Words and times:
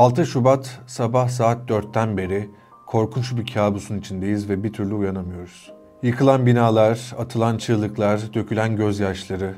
6 0.00 0.26
Şubat 0.26 0.80
sabah 0.86 1.28
saat 1.28 1.70
4'ten 1.70 2.16
beri 2.16 2.50
korkunç 2.86 3.36
bir 3.36 3.52
kabusun 3.54 3.98
içindeyiz 3.98 4.48
ve 4.48 4.64
bir 4.64 4.72
türlü 4.72 4.94
uyanamıyoruz. 4.94 5.72
Yıkılan 6.02 6.46
binalar, 6.46 7.14
atılan 7.18 7.58
çığlıklar, 7.58 8.20
dökülen 8.34 8.76
gözyaşları. 8.76 9.54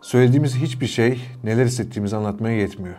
Söylediğimiz 0.00 0.56
hiçbir 0.56 0.86
şey 0.86 1.20
neler 1.44 1.66
hissettiğimizi 1.66 2.16
anlatmaya 2.16 2.56
yetmiyor. 2.56 2.96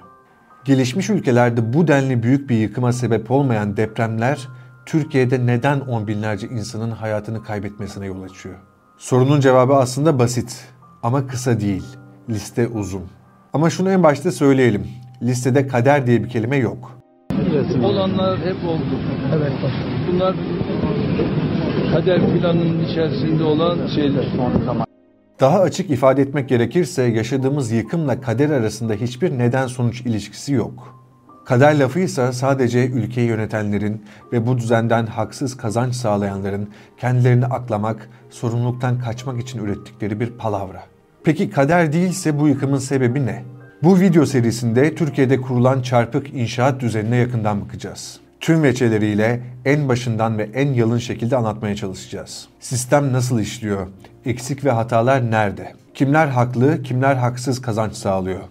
Gelişmiş 0.65 1.09
ülkelerde 1.09 1.73
bu 1.73 1.87
denli 1.87 2.23
büyük 2.23 2.49
bir 2.49 2.55
yıkıma 2.55 2.93
sebep 2.93 3.31
olmayan 3.31 3.77
depremler 3.77 4.47
Türkiye'de 4.85 5.45
neden 5.45 5.79
on 5.79 6.07
binlerce 6.07 6.47
insanın 6.47 6.91
hayatını 6.91 7.43
kaybetmesine 7.43 8.05
yol 8.05 8.23
açıyor? 8.23 8.55
Sorunun 8.97 9.39
cevabı 9.39 9.75
aslında 9.75 10.19
basit 10.19 10.65
ama 11.03 11.27
kısa 11.27 11.59
değil. 11.59 11.85
Liste 12.29 12.67
uzun. 12.67 13.03
Ama 13.53 13.69
şunu 13.69 13.91
en 13.91 14.03
başta 14.03 14.31
söyleyelim. 14.31 14.87
Listede 15.21 15.67
kader 15.67 16.07
diye 16.07 16.23
bir 16.23 16.29
kelime 16.29 16.57
yok. 16.57 17.01
Olanlar 17.83 18.39
hep 18.39 18.65
oldu. 18.67 18.99
Evet 19.35 19.51
Bunlar 20.11 20.35
kader 21.93 22.19
planının 22.19 22.85
içerisinde 22.85 23.43
olan 23.43 23.87
şeyler. 23.95 24.25
Daha 25.39 25.59
açık 25.59 25.89
ifade 25.89 26.21
etmek 26.21 26.49
gerekirse 26.49 27.03
yaşadığımız 27.03 27.71
yıkımla 27.71 28.21
kader 28.21 28.49
arasında 28.49 28.93
hiçbir 28.93 29.37
neden 29.37 29.67
sonuç 29.67 30.01
ilişkisi 30.01 30.53
yok. 30.53 30.97
Kader 31.45 31.79
lafı 31.79 31.99
ise 31.99 32.31
sadece 32.31 32.87
ülkeyi 32.87 33.27
yönetenlerin 33.27 34.05
ve 34.31 34.47
bu 34.47 34.57
düzenden 34.57 35.05
haksız 35.05 35.57
kazanç 35.57 35.95
sağlayanların 35.95 36.69
kendilerini 36.97 37.45
aklamak, 37.45 38.09
sorumluluktan 38.29 38.99
kaçmak 38.99 39.39
için 39.41 39.59
ürettikleri 39.59 40.19
bir 40.19 40.29
palavra. 40.29 40.83
Peki 41.23 41.49
kader 41.49 41.93
değilse 41.93 42.39
bu 42.39 42.47
yıkımın 42.47 42.77
sebebi 42.77 43.25
ne? 43.25 43.43
Bu 43.83 43.99
video 43.99 44.25
serisinde 44.25 44.95
Türkiye'de 44.95 45.41
kurulan 45.41 45.81
çarpık 45.81 46.33
inşaat 46.33 46.79
düzenine 46.79 47.15
yakından 47.15 47.61
bakacağız. 47.61 48.19
Tüm 48.39 48.63
veçeleriyle 48.63 49.41
en 49.65 49.89
başından 49.89 50.37
ve 50.37 50.49
en 50.53 50.73
yalın 50.73 50.97
şekilde 50.97 51.37
anlatmaya 51.37 51.75
çalışacağız. 51.75 52.47
Sistem 52.59 53.13
nasıl 53.13 53.39
işliyor? 53.39 53.87
Eksik 54.25 54.65
ve 54.65 54.71
hatalar 54.71 55.31
nerede? 55.31 55.73
Kimler 55.93 56.27
haklı, 56.27 56.83
kimler 56.83 57.15
haksız 57.15 57.61
kazanç 57.61 57.93
sağlıyor? 57.93 58.41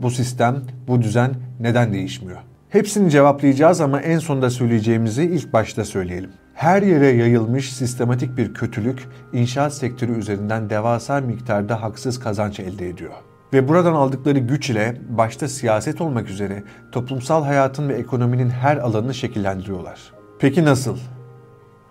Bu 0.00 0.10
sistem, 0.10 0.62
bu 0.88 1.02
düzen 1.02 1.30
neden 1.60 1.92
değişmiyor? 1.92 2.38
Hepsini 2.68 3.10
cevaplayacağız 3.10 3.80
ama 3.80 4.00
en 4.00 4.18
sonda 4.18 4.50
söyleyeceğimizi 4.50 5.22
ilk 5.22 5.52
başta 5.52 5.84
söyleyelim. 5.84 6.30
Her 6.54 6.82
yere 6.82 7.06
yayılmış 7.06 7.72
sistematik 7.72 8.36
bir 8.36 8.54
kötülük 8.54 9.08
inşaat 9.32 9.74
sektörü 9.74 10.18
üzerinden 10.18 10.70
devasa 10.70 11.20
miktarda 11.20 11.82
haksız 11.82 12.20
kazanç 12.20 12.60
elde 12.60 12.88
ediyor. 12.88 13.12
Ve 13.54 13.68
buradan 13.68 13.94
aldıkları 13.94 14.38
güç 14.38 14.70
ile 14.70 14.96
başta 15.08 15.48
siyaset 15.48 16.00
olmak 16.00 16.30
üzere 16.30 16.62
toplumsal 16.92 17.44
hayatın 17.44 17.88
ve 17.88 17.94
ekonominin 17.94 18.50
her 18.50 18.76
alanını 18.76 19.14
şekillendiriyorlar. 19.14 20.00
Peki 20.38 20.64
nasıl? 20.64 20.98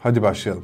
Hadi 0.02 0.22
başlayalım. 0.22 0.64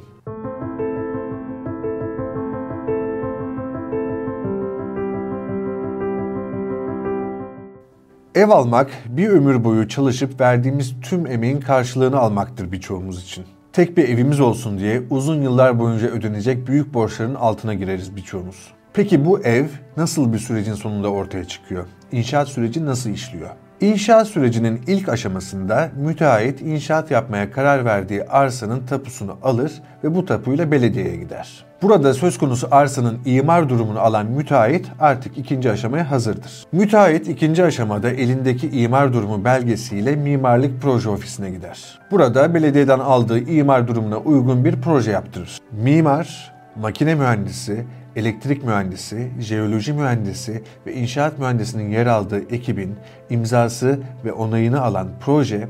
Ev 8.34 8.48
almak 8.48 8.90
bir 9.08 9.28
ömür 9.28 9.64
boyu 9.64 9.88
çalışıp 9.88 10.40
verdiğimiz 10.40 10.94
tüm 11.02 11.26
emeğin 11.26 11.60
karşılığını 11.60 12.18
almaktır 12.18 12.72
birçoğumuz 12.72 13.22
için. 13.22 13.44
Tek 13.72 13.96
bir 13.96 14.08
evimiz 14.08 14.40
olsun 14.40 14.78
diye 14.78 15.02
uzun 15.10 15.42
yıllar 15.42 15.78
boyunca 15.78 16.08
ödenecek 16.08 16.66
büyük 16.66 16.94
borçların 16.94 17.34
altına 17.34 17.74
gireriz 17.74 18.16
birçoğumuz. 18.16 18.79
Peki 18.92 19.24
bu 19.24 19.40
ev 19.40 19.66
nasıl 19.96 20.32
bir 20.32 20.38
sürecin 20.38 20.74
sonunda 20.74 21.08
ortaya 21.08 21.44
çıkıyor? 21.44 21.84
İnşaat 22.12 22.48
süreci 22.48 22.86
nasıl 22.86 23.10
işliyor? 23.10 23.50
İnşaat 23.80 24.28
sürecinin 24.28 24.80
ilk 24.86 25.08
aşamasında 25.08 25.90
müteahhit 25.96 26.60
inşaat 26.60 27.10
yapmaya 27.10 27.50
karar 27.50 27.84
verdiği 27.84 28.24
arsanın 28.24 28.86
tapusunu 28.86 29.36
alır 29.42 29.72
ve 30.04 30.14
bu 30.14 30.24
tapuyla 30.24 30.70
belediyeye 30.70 31.16
gider. 31.16 31.64
Burada 31.82 32.14
söz 32.14 32.38
konusu 32.38 32.68
arsanın 32.70 33.18
imar 33.24 33.68
durumunu 33.68 34.00
alan 34.00 34.26
müteahhit 34.26 34.86
artık 35.00 35.38
ikinci 35.38 35.70
aşamaya 35.70 36.10
hazırdır. 36.10 36.66
Müteahhit 36.72 37.28
ikinci 37.28 37.64
aşamada 37.64 38.10
elindeki 38.10 38.68
imar 38.68 39.12
durumu 39.12 39.44
belgesiyle 39.44 40.16
mimarlık 40.16 40.82
proje 40.82 41.08
ofisine 41.08 41.50
gider. 41.50 42.00
Burada 42.10 42.54
belediyeden 42.54 42.98
aldığı 42.98 43.38
imar 43.38 43.88
durumuna 43.88 44.18
uygun 44.18 44.64
bir 44.64 44.80
proje 44.80 45.10
yaptırır. 45.10 45.58
Mimar, 45.72 46.59
makine 46.80 47.14
mühendisi, 47.14 47.84
elektrik 48.16 48.64
mühendisi, 48.64 49.30
jeoloji 49.40 49.92
mühendisi 49.92 50.62
ve 50.86 50.94
inşaat 50.94 51.38
mühendisinin 51.38 51.90
yer 51.90 52.06
aldığı 52.06 52.54
ekibin 52.54 52.94
imzası 53.30 54.00
ve 54.24 54.32
onayını 54.32 54.80
alan 54.82 55.08
proje 55.20 55.68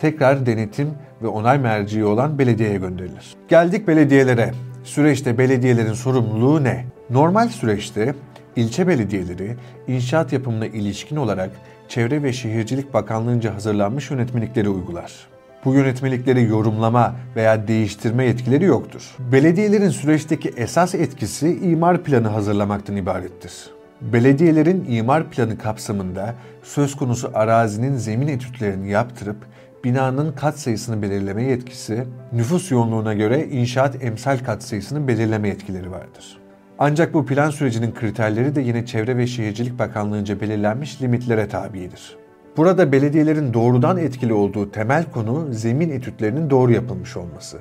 tekrar 0.00 0.46
denetim 0.46 0.90
ve 1.22 1.26
onay 1.26 1.58
merciği 1.58 2.04
olan 2.04 2.38
belediyeye 2.38 2.78
gönderilir. 2.78 3.34
Geldik 3.48 3.88
belediyelere. 3.88 4.52
Süreçte 4.84 5.38
belediyelerin 5.38 5.92
sorumluluğu 5.92 6.64
ne? 6.64 6.84
Normal 7.10 7.48
süreçte 7.48 8.14
ilçe 8.56 8.88
belediyeleri 8.88 9.56
inşaat 9.88 10.32
yapımına 10.32 10.66
ilişkin 10.66 11.16
olarak 11.16 11.50
Çevre 11.88 12.22
ve 12.22 12.32
Şehircilik 12.32 12.94
Bakanlığı'nca 12.94 13.54
hazırlanmış 13.54 14.10
yönetmelikleri 14.10 14.68
uygular. 14.68 15.33
Bu 15.64 15.74
yönetmelikleri 15.74 16.44
yorumlama 16.44 17.16
veya 17.36 17.68
değiştirme 17.68 18.24
yetkileri 18.24 18.64
yoktur. 18.64 19.16
Belediyelerin 19.32 19.88
süreçteki 19.88 20.48
esas 20.56 20.94
etkisi 20.94 21.58
imar 21.58 22.02
planı 22.02 22.28
hazırlamaktan 22.28 22.96
ibarettir. 22.96 23.70
Belediyelerin 24.00 24.84
imar 24.88 25.30
planı 25.30 25.58
kapsamında 25.58 26.34
söz 26.62 26.96
konusu 26.96 27.30
arazinin 27.34 27.96
zemin 27.96 28.28
etütlerini 28.28 28.90
yaptırıp 28.90 29.36
binanın 29.84 30.32
kat 30.32 30.58
sayısını 30.58 31.02
belirleme 31.02 31.42
yetkisi, 31.42 32.04
nüfus 32.32 32.70
yoğunluğuna 32.70 33.14
göre 33.14 33.46
inşaat 33.46 34.04
emsal 34.04 34.38
kat 34.38 34.62
sayısını 34.62 35.08
belirleme 35.08 35.48
yetkileri 35.48 35.90
vardır. 35.90 36.38
Ancak 36.78 37.14
bu 37.14 37.26
plan 37.26 37.50
sürecinin 37.50 37.94
kriterleri 37.94 38.54
de 38.54 38.60
yine 38.60 38.86
Çevre 38.86 39.16
ve 39.16 39.26
Şehircilik 39.26 39.78
Bakanlığı'nca 39.78 40.40
belirlenmiş 40.40 41.02
limitlere 41.02 41.48
tabidir. 41.48 42.23
Burada 42.56 42.92
belediyelerin 42.92 43.54
doğrudan 43.54 43.98
etkili 43.98 44.32
olduğu 44.32 44.70
temel 44.70 45.04
konu 45.10 45.52
zemin 45.52 45.90
etütlerinin 45.90 46.50
doğru 46.50 46.72
yapılmış 46.72 47.16
olması. 47.16 47.58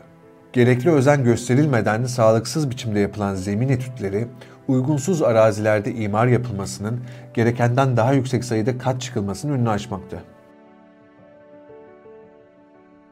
Gerekli 0.54 0.92
özen 0.92 1.24
gösterilmeden 1.24 2.06
sağlıksız 2.06 2.70
biçimde 2.70 3.00
yapılan 3.00 3.36
zemin 3.36 3.70
etütleri, 3.70 4.28
uygunsuz 4.68 5.22
arazilerde 5.22 5.92
imar 5.92 6.28
yapılmasının 6.28 7.00
gerekenden 7.34 7.98
daha 7.98 8.14
yüksek 8.14 8.44
sayıda 8.44 8.78
kat 8.78 9.02
çıkılmasının 9.02 9.54
önünü 9.54 9.70
açmakta. 9.70 10.18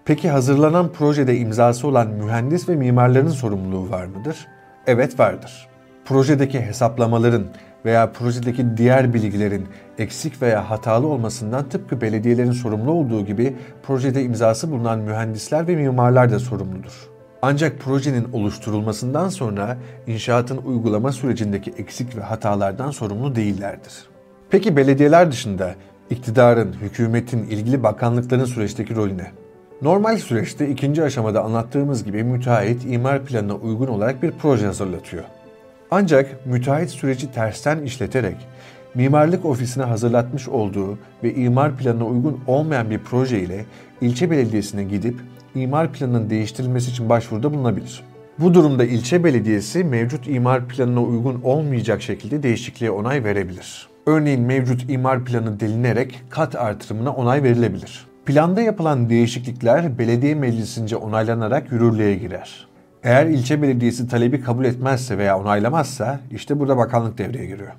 Peki 0.05 0.29
hazırlanan 0.29 0.91
projede 0.91 1.37
imzası 1.37 1.87
olan 1.87 2.07
mühendis 2.07 2.69
ve 2.69 2.75
mimarların 2.75 3.29
sorumluluğu 3.29 3.89
var 3.89 4.05
mıdır? 4.05 4.47
Evet 4.87 5.19
vardır. 5.19 5.67
Projedeki 6.05 6.61
hesaplamaların 6.61 7.45
veya 7.85 8.11
projedeki 8.11 8.77
diğer 8.77 9.13
bilgilerin 9.13 9.67
eksik 9.97 10.41
veya 10.41 10.69
hatalı 10.69 11.07
olmasından 11.07 11.69
tıpkı 11.69 12.01
belediyelerin 12.01 12.51
sorumlu 12.51 12.91
olduğu 12.91 13.25
gibi 13.25 13.55
projede 13.83 14.23
imzası 14.23 14.71
bulunan 14.71 14.99
mühendisler 14.99 15.67
ve 15.67 15.75
mimarlar 15.75 16.31
da 16.31 16.39
sorumludur. 16.39 17.09
Ancak 17.41 17.79
projenin 17.79 18.27
oluşturulmasından 18.33 19.29
sonra 19.29 19.77
inşaatın 20.07 20.57
uygulama 20.57 21.11
sürecindeki 21.11 21.71
eksik 21.77 22.17
ve 22.17 22.21
hatalardan 22.21 22.91
sorumlu 22.91 23.35
değillerdir. 23.35 23.93
Peki 24.49 24.77
belediyeler 24.77 25.31
dışında 25.31 25.75
iktidarın, 26.09 26.73
hükümetin, 26.73 27.43
ilgili 27.43 27.83
bakanlıkların 27.83 28.45
süreçteki 28.45 28.95
rolü 28.95 29.17
ne? 29.17 29.31
Normal 29.81 30.17
süreçte 30.17 30.69
ikinci 30.69 31.03
aşamada 31.03 31.43
anlattığımız 31.43 32.03
gibi 32.03 32.23
müteahhit 32.23 32.85
imar 32.85 33.25
planına 33.25 33.55
uygun 33.55 33.87
olarak 33.87 34.23
bir 34.23 34.31
proje 34.31 34.65
hazırlatıyor. 34.65 35.23
Ancak 35.93 36.45
müteahhit 36.45 36.89
süreci 36.89 37.31
tersten 37.31 37.83
işleterek 37.83 38.35
mimarlık 38.95 39.45
ofisine 39.45 39.83
hazırlatmış 39.83 40.47
olduğu 40.47 40.99
ve 41.23 41.35
imar 41.35 41.77
planına 41.77 42.05
uygun 42.05 42.39
olmayan 42.47 42.89
bir 42.89 42.99
proje 42.99 43.39
ile 43.39 43.65
ilçe 44.01 44.31
belediyesine 44.31 44.83
gidip 44.83 45.19
imar 45.55 45.93
planının 45.93 46.29
değiştirilmesi 46.29 46.91
için 46.91 47.09
başvuruda 47.09 47.53
bulunabilir. 47.53 48.03
Bu 48.39 48.53
durumda 48.53 48.85
ilçe 48.85 49.23
belediyesi 49.23 49.83
mevcut 49.83 50.27
imar 50.27 50.67
planına 50.67 51.01
uygun 51.01 51.41
olmayacak 51.43 52.01
şekilde 52.01 52.43
değişikliğe 52.43 52.91
onay 52.91 53.23
verebilir. 53.23 53.87
Örneğin 54.05 54.41
mevcut 54.41 54.89
imar 54.89 55.25
planı 55.25 55.59
delinerek 55.59 56.23
kat 56.29 56.55
artırımına 56.55 57.11
onay 57.11 57.43
verilebilir. 57.43 58.05
Planda 58.25 58.61
yapılan 58.61 59.09
değişiklikler 59.09 59.97
belediye 59.97 60.35
meclisince 60.35 60.95
onaylanarak 60.95 61.71
yürürlüğe 61.71 62.15
girer. 62.15 62.70
Eğer 63.03 63.25
ilçe 63.25 63.61
belediyesi 63.61 64.07
talebi 64.07 64.41
kabul 64.41 64.65
etmezse 64.65 65.17
veya 65.17 65.39
onaylamazsa 65.39 66.19
işte 66.31 66.59
burada 66.59 66.77
bakanlık 66.77 67.17
devreye 67.17 67.45
giriyor. 67.45 67.71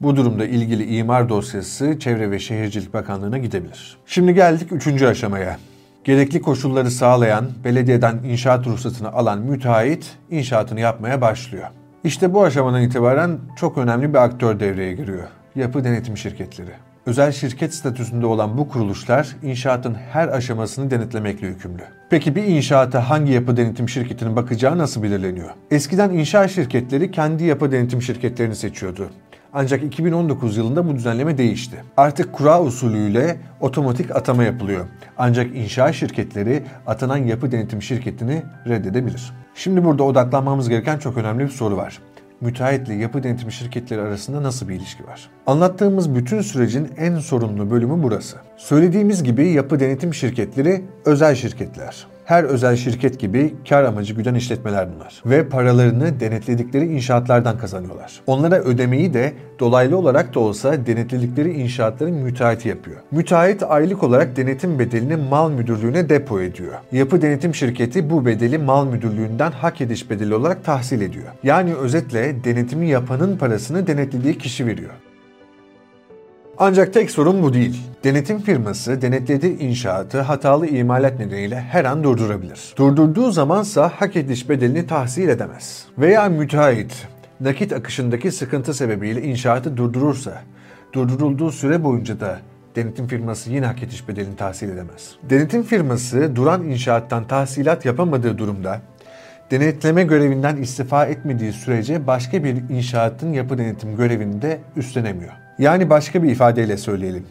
Bu 0.00 0.16
durumda 0.16 0.46
ilgili 0.46 0.96
imar 0.96 1.28
dosyası 1.28 1.98
Çevre 1.98 2.30
ve 2.30 2.38
Şehircilik 2.38 2.94
Bakanlığı'na 2.94 3.38
gidebilir. 3.38 3.98
Şimdi 4.06 4.34
geldik 4.34 4.72
üçüncü 4.72 5.06
aşamaya. 5.06 5.56
Gerekli 6.04 6.42
koşulları 6.42 6.90
sağlayan, 6.90 7.46
belediyeden 7.64 8.18
inşaat 8.24 8.66
ruhsatını 8.66 9.12
alan 9.12 9.38
müteahhit 9.38 10.16
inşaatını 10.30 10.80
yapmaya 10.80 11.20
başlıyor. 11.20 11.66
İşte 12.04 12.34
bu 12.34 12.44
aşamadan 12.44 12.82
itibaren 12.82 13.38
çok 13.56 13.78
önemli 13.78 14.08
bir 14.14 14.18
aktör 14.18 14.60
devreye 14.60 14.92
giriyor. 14.92 15.28
Yapı 15.54 15.84
denetim 15.84 16.16
şirketleri. 16.16 16.70
Özel 17.06 17.32
şirket 17.32 17.74
statüsünde 17.74 18.26
olan 18.26 18.58
bu 18.58 18.68
kuruluşlar 18.68 19.36
inşaatın 19.42 19.94
her 19.94 20.28
aşamasını 20.28 20.90
denetlemekle 20.90 21.46
yükümlü. 21.46 21.82
Peki 22.10 22.36
bir 22.36 22.44
inşaata 22.44 23.10
hangi 23.10 23.32
yapı 23.32 23.56
denetim 23.56 23.88
şirketinin 23.88 24.36
bakacağı 24.36 24.78
nasıl 24.78 25.02
belirleniyor? 25.02 25.50
Eskiden 25.70 26.10
inşaat 26.10 26.50
şirketleri 26.50 27.10
kendi 27.10 27.44
yapı 27.44 27.72
denetim 27.72 28.02
şirketlerini 28.02 28.56
seçiyordu. 28.56 29.10
Ancak 29.52 29.82
2019 29.82 30.56
yılında 30.56 30.88
bu 30.88 30.94
düzenleme 30.94 31.38
değişti. 31.38 31.76
Artık 31.96 32.32
kura 32.32 32.62
usulüyle 32.62 33.36
otomatik 33.60 34.16
atama 34.16 34.44
yapılıyor. 34.44 34.86
Ancak 35.18 35.56
inşaat 35.56 35.94
şirketleri 35.94 36.62
atanan 36.86 37.16
yapı 37.16 37.52
denetim 37.52 37.82
şirketini 37.82 38.42
reddedebilir. 38.66 39.32
Şimdi 39.54 39.84
burada 39.84 40.02
odaklanmamız 40.02 40.68
gereken 40.68 40.98
çok 40.98 41.16
önemli 41.16 41.44
bir 41.44 41.50
soru 41.50 41.76
var 41.76 41.98
müteahhitle 42.40 42.94
yapı 42.94 43.22
denetim 43.22 43.52
şirketleri 43.52 44.00
arasında 44.00 44.42
nasıl 44.42 44.68
bir 44.68 44.74
ilişki 44.74 45.06
var? 45.06 45.30
Anlattığımız 45.46 46.14
bütün 46.14 46.40
sürecin 46.40 46.88
en 46.96 47.18
sorumlu 47.18 47.70
bölümü 47.70 48.02
burası. 48.02 48.36
Söylediğimiz 48.56 49.22
gibi 49.22 49.48
yapı 49.48 49.80
denetim 49.80 50.14
şirketleri 50.14 50.84
özel 51.04 51.34
şirketler. 51.34 52.06
Her 52.28 52.44
özel 52.44 52.76
şirket 52.76 53.20
gibi 53.20 53.54
kar 53.68 53.84
amacı 53.84 54.14
güden 54.14 54.34
işletmeler 54.34 54.88
bunlar. 54.94 55.22
Ve 55.26 55.48
paralarını 55.48 56.20
denetledikleri 56.20 56.86
inşaatlardan 56.86 57.58
kazanıyorlar. 57.58 58.20
Onlara 58.26 58.58
ödemeyi 58.58 59.14
de 59.14 59.32
dolaylı 59.58 59.96
olarak 59.96 60.34
da 60.34 60.40
olsa 60.40 60.86
denetledikleri 60.86 61.52
inşaatların 61.52 62.14
müteahhiti 62.14 62.68
yapıyor. 62.68 62.96
Müteahhit 63.10 63.62
aylık 63.62 64.02
olarak 64.02 64.36
denetim 64.36 64.78
bedelini 64.78 65.16
mal 65.16 65.50
müdürlüğüne 65.50 66.08
depo 66.08 66.40
ediyor. 66.40 66.72
Yapı 66.92 67.22
denetim 67.22 67.54
şirketi 67.54 68.10
bu 68.10 68.26
bedeli 68.26 68.58
mal 68.58 68.86
müdürlüğünden 68.86 69.50
hak 69.50 69.80
ediş 69.80 70.10
bedeli 70.10 70.34
olarak 70.34 70.64
tahsil 70.64 71.00
ediyor. 71.00 71.26
Yani 71.42 71.74
özetle 71.74 72.44
denetimi 72.44 72.88
yapanın 72.88 73.36
parasını 73.36 73.86
denetlediği 73.86 74.38
kişi 74.38 74.66
veriyor. 74.66 74.92
Ancak 76.60 76.94
tek 76.94 77.10
sorun 77.10 77.42
bu 77.42 77.52
değil. 77.52 77.82
Denetim 78.04 78.40
firması 78.40 79.02
denetlediği 79.02 79.58
inşaatı 79.58 80.20
hatalı 80.20 80.66
imalat 80.66 81.18
nedeniyle 81.18 81.60
her 81.60 81.84
an 81.84 82.04
durdurabilir. 82.04 82.74
Durdurduğu 82.76 83.30
zamansa 83.30 83.92
hak 83.96 84.16
ediş 84.16 84.48
bedelini 84.48 84.86
tahsil 84.86 85.28
edemez. 85.28 85.86
Veya 85.98 86.28
müteahhit 86.28 87.08
nakit 87.40 87.72
akışındaki 87.72 88.32
sıkıntı 88.32 88.74
sebebiyle 88.74 89.22
inşaatı 89.22 89.76
durdurursa, 89.76 90.42
durdurulduğu 90.92 91.52
süre 91.52 91.84
boyunca 91.84 92.20
da 92.20 92.38
denetim 92.76 93.06
firması 93.06 93.50
yine 93.50 93.66
hak 93.66 93.82
ediş 93.82 94.08
bedelini 94.08 94.36
tahsil 94.36 94.68
edemez. 94.68 95.16
Denetim 95.30 95.62
firması 95.62 96.36
duran 96.36 96.64
inşaattan 96.64 97.26
tahsilat 97.26 97.84
yapamadığı 97.84 98.38
durumda 98.38 98.80
denetleme 99.50 100.02
görevinden 100.02 100.56
istifa 100.56 101.06
etmediği 101.06 101.52
sürece 101.52 102.06
başka 102.06 102.44
bir 102.44 102.56
inşaatın 102.70 103.32
yapı 103.32 103.58
denetim 103.58 103.96
görevini 103.96 104.42
de 104.42 104.58
üstlenemiyor. 104.76 105.32
Yani 105.58 105.90
başka 105.90 106.22
bir 106.22 106.30
ifadeyle 106.30 106.76
söyleyelim. 106.76 107.26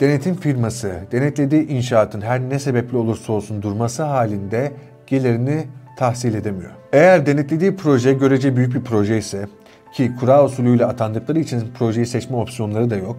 Denetim 0.00 0.34
firması 0.34 0.92
denetlediği 1.12 1.68
inşaatın 1.68 2.20
her 2.20 2.40
ne 2.40 2.58
sebeple 2.58 2.96
olursa 2.96 3.32
olsun 3.32 3.62
durması 3.62 4.02
halinde 4.02 4.72
gelirini 5.06 5.64
tahsil 5.98 6.34
edemiyor. 6.34 6.70
Eğer 6.92 7.26
denetlediği 7.26 7.76
proje 7.76 8.12
görece 8.12 8.56
büyük 8.56 8.74
bir 8.74 8.80
proje 8.80 9.18
ise 9.18 9.46
ki 9.92 10.10
kura 10.20 10.44
usulüyle 10.44 10.86
atandıkları 10.86 11.38
için 11.38 11.62
projeyi 11.78 12.06
seçme 12.06 12.36
opsiyonları 12.36 12.90
da 12.90 12.96
yok. 12.96 13.16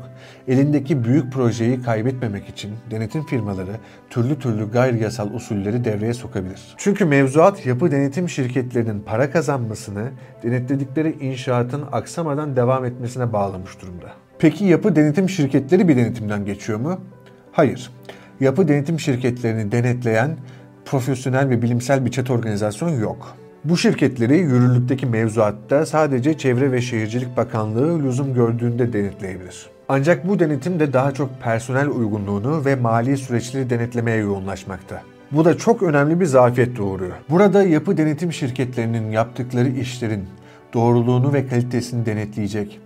Elindeki 0.47 1.03
büyük 1.03 1.33
projeyi 1.33 1.81
kaybetmemek 1.81 2.49
için 2.49 2.71
denetim 2.91 3.25
firmaları 3.25 3.71
türlü 4.09 4.39
türlü 4.39 4.71
gayri 4.71 5.03
yasal 5.03 5.33
usulleri 5.33 5.83
devreye 5.83 6.13
sokabilir. 6.13 6.61
Çünkü 6.77 7.05
mevzuat 7.05 7.65
yapı 7.65 7.91
denetim 7.91 8.29
şirketlerinin 8.29 8.99
para 8.99 9.31
kazanmasını 9.31 10.09
denetledikleri 10.43 11.15
inşaatın 11.21 11.83
aksamadan 11.91 12.55
devam 12.55 12.85
etmesine 12.85 13.33
bağlamış 13.33 13.81
durumda. 13.81 14.07
Peki 14.39 14.65
yapı 14.65 14.95
denetim 14.95 15.29
şirketleri 15.29 15.87
bir 15.87 15.97
denetimden 15.97 16.45
geçiyor 16.45 16.79
mu? 16.79 16.99
Hayır. 17.51 17.91
Yapı 18.39 18.67
denetim 18.67 18.99
şirketlerini 18.99 19.71
denetleyen 19.71 20.37
profesyonel 20.85 21.49
ve 21.49 21.61
bilimsel 21.61 22.05
bir 22.05 22.11
çete 22.11 22.33
organizasyon 22.33 22.89
yok. 22.89 23.35
Bu 23.63 23.77
şirketleri 23.77 24.37
yürürlükteki 24.37 25.05
mevzuatta 25.05 25.85
sadece 25.85 26.37
Çevre 26.37 26.71
ve 26.71 26.81
Şehircilik 26.81 27.37
Bakanlığı 27.37 28.03
lüzum 28.03 28.33
gördüğünde 28.33 28.93
denetleyebilir. 28.93 29.69
Ancak 29.89 30.27
bu 30.27 30.39
denetim 30.39 30.79
de 30.79 30.93
daha 30.93 31.11
çok 31.11 31.41
personel 31.41 31.89
uygunluğunu 31.89 32.65
ve 32.65 32.75
mali 32.75 33.17
süreçleri 33.17 33.69
denetlemeye 33.69 34.17
yoğunlaşmakta. 34.17 35.01
Bu 35.31 35.45
da 35.45 35.57
çok 35.57 35.83
önemli 35.83 36.19
bir 36.19 36.25
zafiyet 36.25 36.77
doğuruyor. 36.77 37.11
Burada 37.29 37.63
yapı 37.63 37.97
denetim 37.97 38.33
şirketlerinin 38.33 39.11
yaptıkları 39.11 39.69
işlerin 39.69 40.25
doğruluğunu 40.73 41.33
ve 41.33 41.47
kalitesini 41.47 42.05
denetleyecek, 42.05 42.79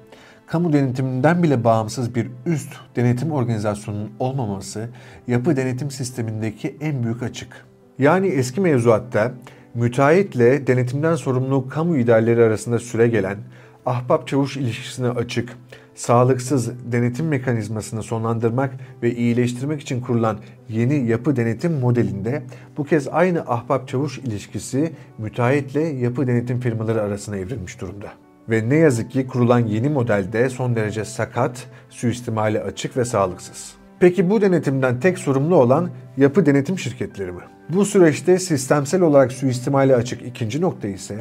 kamu 0.48 0.74
denetiminden 0.74 1.44
bile 1.44 1.64
bağımsız 1.64 2.16
bir 2.16 2.28
üst 2.46 2.74
denetim 2.96 3.32
organizasyonunun 3.32 4.12
olmaması 4.20 4.90
yapı 5.28 5.56
denetim 5.56 5.92
sistemindeki 5.92 6.78
en 6.82 7.04
büyük 7.04 7.24
açık. 7.24 7.66
Yani 8.00 8.28
eski 8.28 8.62
mevzuatta 8.62 9.32
müteahhitle 9.76 10.68
denetimden 10.68 11.16
sorumlu 11.16 11.70
kamu 11.70 11.98
idareleri 11.98 12.44
arasında 12.44 12.80
süre 12.80 13.08
gelen 13.08 13.38
ahbap-çavuş 13.86 14.58
ilişkisine 14.58 15.10
açık, 15.10 15.58
sağlıksız 15.96 16.92
denetim 16.92 17.28
mekanizmasını 17.28 18.04
sonlandırmak 18.04 18.74
ve 19.04 19.16
iyileştirmek 19.16 19.82
için 19.82 20.02
kurulan 20.02 20.38
yeni 20.70 21.08
yapı 21.08 21.36
denetim 21.36 21.80
modelinde 21.80 22.44
bu 22.78 22.84
kez 22.84 23.08
aynı 23.08 23.40
ahbap-çavuş 23.40 24.18
ilişkisi 24.18 24.94
müteahhitle 25.18 25.82
yapı 25.82 26.28
denetim 26.28 26.60
firmaları 26.60 27.02
arasına 27.02 27.38
evrilmiş 27.38 27.82
durumda. 27.82 28.08
Ve 28.50 28.70
ne 28.70 28.76
yazık 28.76 29.12
ki 29.12 29.28
kurulan 29.28 29.60
yeni 29.60 29.90
modelde 29.90 30.50
son 30.50 30.76
derece 30.76 31.06
sakat, 31.06 31.68
suistimali 31.90 32.62
açık 32.62 32.98
ve 32.98 33.06
sağlıksız. 33.06 33.83
Peki 34.04 34.30
bu 34.30 34.42
denetimden 34.42 35.00
tek 35.00 35.20
sorumlu 35.20 35.56
olan 35.56 35.90
yapı 36.18 36.46
denetim 36.46 36.80
şirketleri 36.80 37.32
mi? 37.32 37.42
Bu 37.70 37.86
süreçte 37.86 38.40
sistemsel 38.40 39.02
olarak 39.02 39.32
suistimali 39.32 39.96
açık 39.96 40.22
ikinci 40.22 40.62
nokta 40.62 40.88
ise 40.88 41.16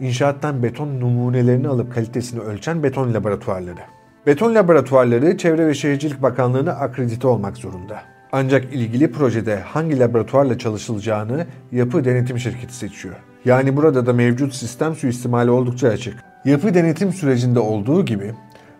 inşaattan 0.00 0.62
beton 0.62 1.00
numunelerini 1.00 1.68
alıp 1.68 1.94
kalitesini 1.94 2.40
ölçen 2.40 2.82
beton 2.82 3.14
laboratuvarları. 3.14 3.80
Beton 4.26 4.54
laboratuvarları 4.54 5.36
Çevre 5.36 5.66
ve 5.66 5.74
Şehircilik 5.74 6.22
Bakanlığı'na 6.22 6.72
akredite 6.72 7.26
olmak 7.26 7.56
zorunda. 7.56 8.02
Ancak 8.32 8.74
ilgili 8.74 9.12
projede 9.12 9.60
hangi 9.60 9.98
laboratuvarla 9.98 10.58
çalışılacağını 10.58 11.46
yapı 11.72 12.04
denetim 12.04 12.38
şirketi 12.38 12.74
seçiyor. 12.74 13.14
Yani 13.44 13.76
burada 13.76 14.06
da 14.06 14.12
mevcut 14.12 14.54
sistem 14.54 14.94
suistimali 14.94 15.50
oldukça 15.50 15.88
açık. 15.88 16.14
Yapı 16.44 16.74
denetim 16.74 17.12
sürecinde 17.12 17.60
olduğu 17.60 18.04
gibi 18.04 18.34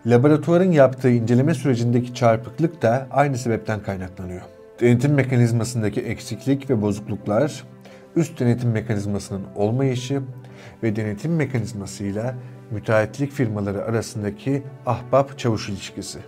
laboratuvarın 0.05 0.71
yaptığı 0.71 1.09
inceleme 1.09 1.53
sürecindeki 1.53 2.13
çarpıklık 2.13 2.81
da 2.81 3.07
aynı 3.11 3.37
sebepten 3.37 3.83
kaynaklanıyor. 3.83 4.41
Denetim 4.81 5.13
mekanizmasındaki 5.13 6.01
eksiklik 6.01 6.69
ve 6.69 6.81
bozukluklar, 6.81 7.63
üst 8.15 8.39
denetim 8.39 8.71
mekanizmasının 8.71 9.41
olmayışı 9.55 10.21
ve 10.83 10.95
denetim 10.95 11.35
mekanizmasıyla 11.35 12.35
müteahhitlik 12.71 13.31
firmaları 13.31 13.85
arasındaki 13.85 14.63
ahbap-çavuş 14.85 15.69
ilişkisi. 15.69 16.19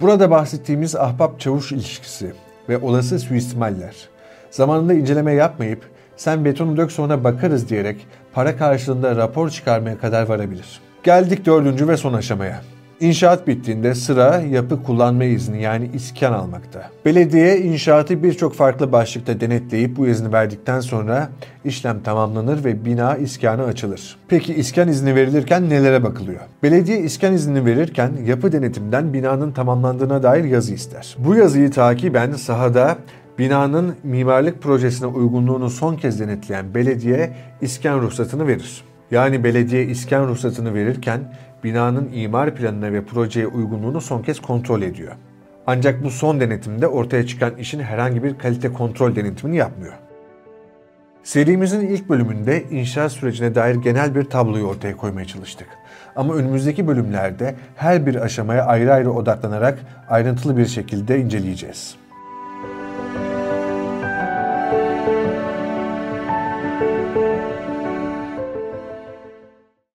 Burada 0.00 0.30
bahsettiğimiz 0.30 0.96
ahbap-çavuş 0.96 1.72
ilişkisi 1.72 2.32
ve 2.68 2.78
olası 2.78 3.18
suistimaller, 3.18 4.08
zamanında 4.50 4.94
inceleme 4.94 5.32
yapmayıp 5.32 5.90
sen 6.16 6.44
betonu 6.44 6.76
dök 6.76 6.92
sonra 6.92 7.24
bakarız 7.24 7.68
diyerek 7.68 8.06
para 8.32 8.56
karşılığında 8.56 9.16
rapor 9.16 9.50
çıkarmaya 9.50 9.98
kadar 9.98 10.28
varabilir. 10.28 10.80
Geldik 11.04 11.46
dördüncü 11.46 11.88
ve 11.88 11.96
son 11.96 12.12
aşamaya. 12.12 12.77
İnşaat 13.00 13.46
bittiğinde 13.46 13.94
sıra 13.94 14.36
yapı 14.50 14.82
kullanma 14.82 15.24
izni 15.24 15.62
yani 15.62 15.90
iskan 15.94 16.32
almakta. 16.32 16.90
Belediye 17.04 17.60
inşaatı 17.60 18.22
birçok 18.22 18.54
farklı 18.54 18.92
başlıkta 18.92 19.40
denetleyip 19.40 19.96
bu 19.96 20.06
izni 20.06 20.32
verdikten 20.32 20.80
sonra 20.80 21.28
işlem 21.64 22.02
tamamlanır 22.02 22.64
ve 22.64 22.84
bina 22.84 23.16
iskanı 23.16 23.64
açılır. 23.64 24.16
Peki 24.28 24.54
iskan 24.54 24.88
izni 24.88 25.14
verilirken 25.14 25.70
nelere 25.70 26.02
bakılıyor? 26.02 26.40
Belediye 26.62 26.98
iskan 26.98 27.32
izni 27.32 27.64
verirken 27.64 28.12
yapı 28.26 28.52
denetimden 28.52 29.12
binanın 29.12 29.52
tamamlandığına 29.52 30.22
dair 30.22 30.44
yazı 30.44 30.74
ister. 30.74 31.16
Bu 31.18 31.34
yazıyı 31.34 31.70
takiben 31.70 32.32
sahada 32.32 32.96
binanın 33.38 33.94
mimarlık 34.02 34.62
projesine 34.62 35.06
uygunluğunu 35.06 35.70
son 35.70 35.96
kez 35.96 36.20
denetleyen 36.20 36.74
belediye 36.74 37.30
iskan 37.60 38.00
ruhsatını 38.00 38.46
verir. 38.46 38.84
Yani 39.10 39.44
belediye 39.44 39.84
iskan 39.84 40.28
ruhsatını 40.28 40.74
verirken 40.74 41.20
binanın 41.64 42.12
imar 42.12 42.54
planına 42.54 42.92
ve 42.92 43.04
projeye 43.04 43.46
uygunluğunu 43.46 44.00
son 44.00 44.22
kez 44.22 44.40
kontrol 44.40 44.82
ediyor. 44.82 45.12
Ancak 45.66 46.04
bu 46.04 46.10
son 46.10 46.40
denetimde 46.40 46.86
ortaya 46.86 47.26
çıkan 47.26 47.56
işin 47.56 47.80
herhangi 47.80 48.22
bir 48.22 48.38
kalite 48.38 48.72
kontrol 48.72 49.16
denetimini 49.16 49.56
yapmıyor. 49.56 49.94
Serimizin 51.22 51.80
ilk 51.80 52.08
bölümünde 52.08 52.64
inşaat 52.70 53.12
sürecine 53.12 53.54
dair 53.54 53.74
genel 53.74 54.14
bir 54.14 54.24
tabloyu 54.24 54.64
ortaya 54.64 54.96
koymaya 54.96 55.26
çalıştık. 55.26 55.68
Ama 56.16 56.34
önümüzdeki 56.34 56.86
bölümlerde 56.86 57.54
her 57.76 58.06
bir 58.06 58.14
aşamaya 58.14 58.64
ayrı 58.64 58.92
ayrı 58.92 59.12
odaklanarak 59.12 59.78
ayrıntılı 60.08 60.56
bir 60.56 60.66
şekilde 60.66 61.20
inceleyeceğiz. 61.20 61.96